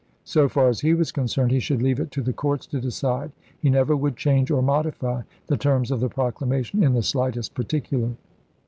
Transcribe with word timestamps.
So 0.23 0.49
far 0.49 0.67
as 0.67 0.79
he 0.79 0.95
was 0.95 1.11
concerned, 1.11 1.51
he 1.51 1.59
should 1.59 1.79
leave 1.79 1.99
it 1.99 2.09
to 2.13 2.23
the 2.23 2.33
courts 2.33 2.65
to 2.65 2.81
decide. 2.81 3.31
He 3.59 3.69
never 3.69 3.95
would 3.95 4.17
change 4.17 4.49
or 4.49 4.63
modify 4.63 5.21
the 5.45 5.57
terms 5.57 5.91
of 5.91 5.99
the 5.99 6.09
proclamation 6.09 6.83
in 6.83 6.93
the 6.93 7.03
slightest 7.03 7.53
particular." 7.53 8.09